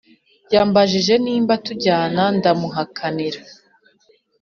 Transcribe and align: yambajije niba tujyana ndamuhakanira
yambajije 0.53 1.13
niba 1.25 1.53
tujyana 1.65 2.23
ndamuhakanira 2.37 3.39